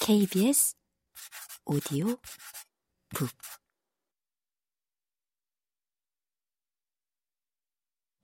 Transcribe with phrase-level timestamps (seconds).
[0.00, 0.74] KBS
[1.64, 2.16] 오디오
[3.14, 3.30] 북.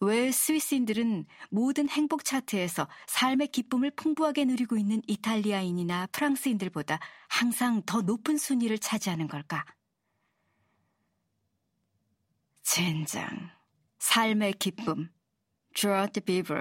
[0.00, 8.36] 왜 스위스인들은 모든 행복 차트에서 삶의 기쁨을 풍부하게 누리고 있는 이탈리아인이나 프랑스인들보다 항상 더 높은
[8.36, 9.64] 순위를 차지하는 걸까?
[12.62, 13.50] 젠장,
[13.98, 15.10] 삶의 기쁨,
[15.74, 16.54] 조르트 비버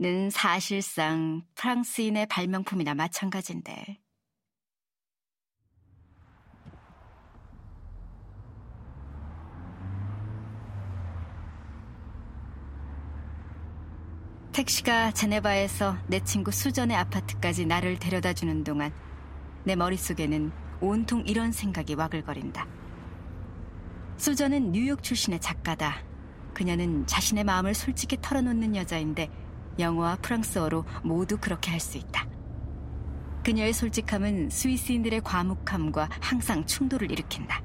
[0.00, 3.98] 는 사실상 프랑스인의 발명품이나 마찬가지인데.
[14.52, 18.90] 택시가 제네바에서 내 친구 수전의 아파트까지 나를 데려다 주는 동안
[19.64, 22.66] 내 머릿속에는 온통 이런 생각이 와글거린다.
[24.16, 26.02] 수전은 뉴욕 출신의 작가다.
[26.54, 29.49] 그녀는 자신의 마음을 솔직히 털어놓는 여자인데
[29.80, 32.26] 영어와 프랑스어로 모두 그렇게 할 수 있다.
[33.42, 37.62] 그녀의 솔직함은 스위스인들의 과묵함과 항상 충돌을 일으킨다.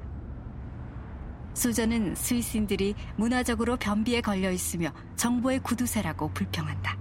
[1.52, 6.98] 수저는 스위스인들이 문화적으로 변비에 걸려 있으며 정보의 구두쇠라고 불평한다.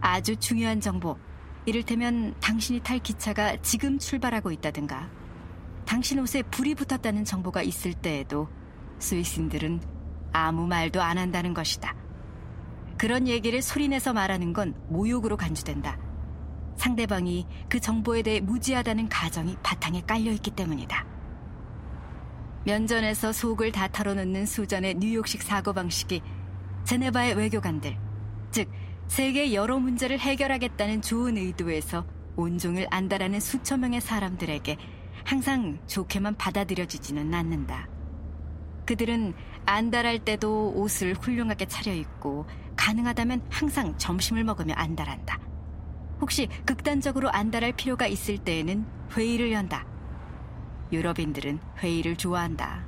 [0.00, 1.18] 아주 중요한 정보,
[1.66, 5.10] 이를테면 당신이 탈 기차가 지금 출발하고 있다든가,
[5.86, 8.48] 당신 옷에 불이 붙었다는 정보가 있을 때에도
[8.98, 9.80] 스위스인들은
[10.32, 11.94] 아무 말도 안 한다는 것이다.
[13.00, 15.98] 그런 얘기를 소리내서 말하는 건 모욕으로 간주된다.
[16.76, 21.06] 상대방이 그 정보에 대해 무지하다는 가정이 바탕에 깔려 있기 때문이다.
[22.66, 26.20] 면전에서 속을 다 털어놓는 수전의 뉴욕식 사고방식이
[26.84, 27.96] 제네바의 외교관들,
[28.50, 28.70] 즉
[29.08, 32.04] 세계 여러 문제를 해결하겠다는 좋은 의도에서
[32.36, 34.76] 온종일 안다라는 수천 명의 사람들에게
[35.24, 37.88] 항상 좋게만 받아들여지지는 않는다.
[38.90, 39.34] 그들은
[39.66, 45.38] 안달할 때도 옷을 훌륭하게 차려입고 가능하다면 항상 점심을 먹으며 안달한다.
[46.20, 49.86] 혹시 극단적으로 안달할 필요가 있을 때에는 회의를 연다.
[50.90, 52.84] 유럽인들은 회의를 좋아한다.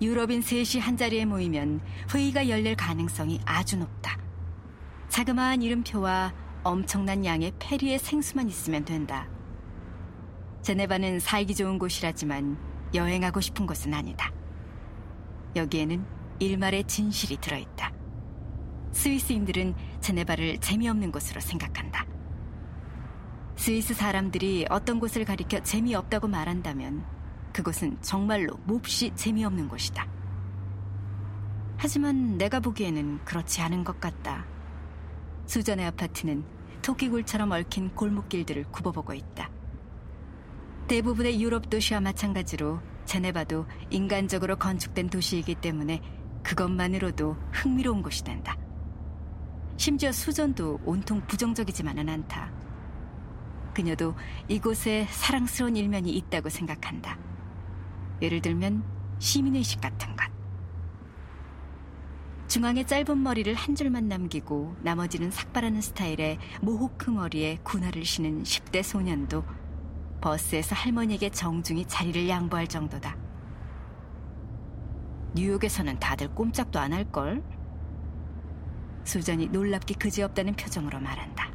[0.00, 4.18] 유럽인 셋이 한자리에 모이면 회의가 열릴 가능성이 아주 높다.
[5.08, 6.34] 자그마한 이름표와
[6.64, 9.28] 엄청난 양의 페리의 생수만 있으면 된다.
[10.62, 12.58] 제네바는 살기 좋은 곳이라지만
[12.92, 14.35] 여행하고 싶은 곳은 아니다.
[15.56, 16.04] 여기에는
[16.38, 17.92] 일말의 진실이 들어있다.
[18.92, 22.06] 스위스인들은 제네바를 재미없는 곳으로 생각한다.
[23.56, 27.04] 스위스 사람들이 어떤 곳을 가리켜 재미없다고 말한다면
[27.52, 30.06] 그곳은 정말로 몹시 재미없는 곳이다.
[31.78, 34.46] 하지만 내가 보기에는 그렇지 않은 것 같다.
[35.46, 36.44] 수전의 아파트는
[36.82, 39.50] 토끼굴처럼 얽힌 골목길들을 굽어보고 있다.
[40.88, 46.02] 대부분의 유럽 도시와 마찬가지로 제네바도 인간적으로 건축된 도시이기 때문에
[46.42, 48.56] 그것만으로도 흥미로운 곳이 된다.
[49.76, 52.52] 심지어 수전도 온통 부정적이지만은 않다.
[53.74, 54.14] 그녀도
[54.48, 57.18] 이곳에 사랑스러운 일면이 있다고 생각한다.
[58.22, 58.84] 예를 들면
[59.18, 60.26] 시민의식 같은 것.
[62.48, 69.44] 중앙에 짧은 머리를 한 줄만 남기고 나머지는 삭발하는 스타일의 모호크 머리에 군화를 신은 10대 소년도
[70.20, 73.16] 버스에서 할머니에게 정중히 자리를 양보할 정도다.
[75.34, 77.42] 뉴욕에서는 다들 꼼짝도 안 할걸?
[79.04, 81.50] 수전이 놀랍게 그지없다는 표정으로 말한다.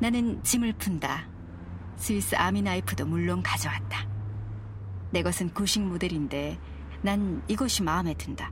[0.00, 1.28] 나는 짐을 푼다.
[1.96, 4.08] Swiss Army knife도 물론 가져왔다.
[5.10, 6.58] 내 것은 구식 모델인데
[7.02, 8.50] 난 이것이 마음에 든다.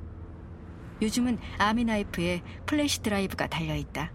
[1.00, 4.12] 요즘은 Army knife에 flash drive가 달려있다.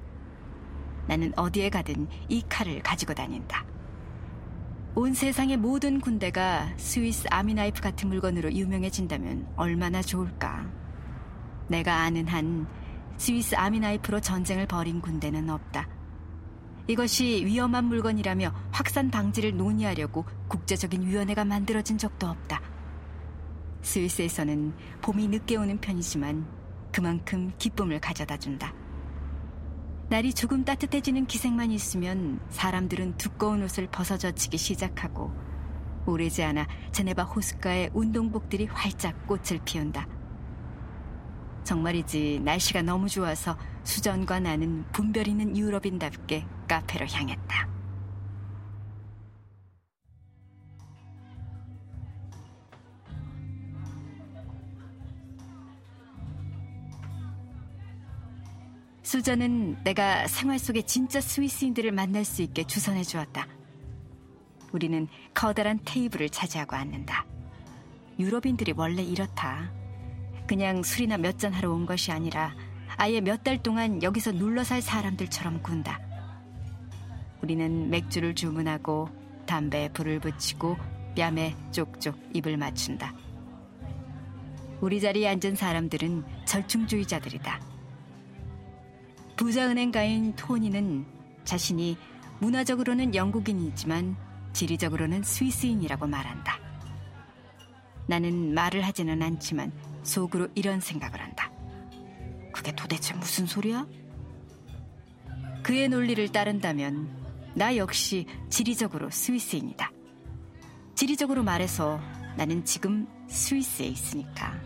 [1.08, 3.66] 나는 어디에 가든 이 칼을 가지고 다닌다.
[4.96, 10.70] 온 세상의 모든 군대가 Swiss Army knife 같은 물건으로 유명해진다면 얼마나 좋을까.
[11.68, 12.68] 내가 아는 한
[13.18, 15.88] 스위스 아미 나이프로 전쟁을 벌인 군대는 없다.
[16.88, 22.62] 이것이 위험한 물건이라며 확산 방지를 논의하려고 국제적인 위원회가 만들어진 적도 없다.
[23.82, 26.46] 스위스에서는 봄이 늦게 오는 편이지만
[26.92, 28.74] 그만큼 기쁨을 가져다 준다.
[30.10, 35.32] 날이 조금 따뜻해지는 기색만 있으면 사람들은 두꺼운 옷을 벗어젖히기 시작하고
[36.06, 40.06] 오래지 않아 제네바 호숫가의 운동복들이 활짝 꽃을 피운다.
[41.64, 47.73] 정말이지 날씨가 너무 좋아서 수전과 나는 분별 있는 유럽인답게 카페로 향했다.
[59.04, 63.48] 수전은 내가 생활 속에 진짜 스위스인들을 만날 수 있게 주선해 주었다.
[64.72, 67.26] 우리는 커다란 테이블을 차지하고 앉는다.
[68.18, 69.72] 유럽인들이 원래 이렇다.
[70.48, 72.56] 그냥 술이나 몇 잔 하러 온 것이 아니라
[72.96, 76.00] 아예 몇 달 동안 여기서 눌러 살 사람들처럼 군다.
[77.42, 79.10] 우리는 맥주를 주문하고
[79.46, 80.78] 담배에 불을 붙이고
[81.16, 83.14] 뺨에 쪽쪽 입을 맞춘다.
[84.80, 87.73] 우리 자리에 앉은 사람들은 절충주의자들이다.
[89.36, 91.06] 부자은행가인 토니는
[91.44, 91.98] 자신이
[92.40, 94.16] 문화적으로는 영국인이지만
[94.54, 96.60] 지리적으로는 스위스인이라고 말한다.
[98.08, 99.72] 나는 말을 하지는 않지만
[100.04, 101.52] 속으로 이런 생각을 한다.
[102.52, 103.88] 그게 도대체 무슨 소리야?
[105.64, 107.10] 그의 논리를 따른다면
[107.56, 109.92] 나 역시 지리적으로 스위스인이다.
[110.96, 112.00] 지리적으로 말해서
[112.36, 114.62] 나는 지금 스위스에 있으니까.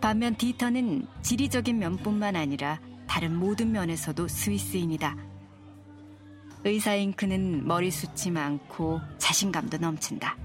[0.00, 2.80] 반면 디터는 지리적인 면뿐만 아니라
[3.10, 5.16] 다른 모든 면에서도 스위스인이다.
[6.62, 10.36] 의사인 그는 머리숱이 많고 자신감도 넘친다.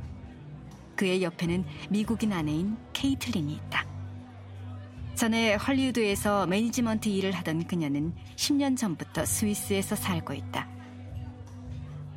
[0.95, 3.85] 그의 옆에는 미국인 아내인 케이틀린이 있다.
[5.13, 10.67] 전에 헐리우드에서 매니지먼트 일을 하던 그녀는 10년 전부터 스위스에서 살고 있다.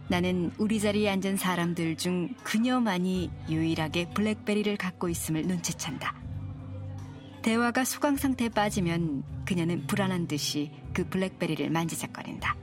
[0.08, 6.27] 나는 우리 자리에 앉은 사람들 중 그녀만이 유일하게 블랙베리를 갖고 있음을 눈치챈다.
[7.42, 12.56] 대화가 수강 상태에 빠지면 그녀는 불안한 듯이 그 블랙베리를 만지작거린다.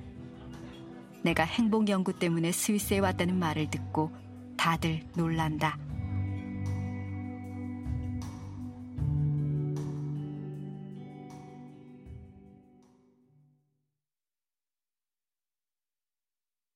[1.23, 4.11] 내가 행복 연구 때문에 스위스에 왔다는 말을 듣고
[4.57, 5.77] 다들 놀란다.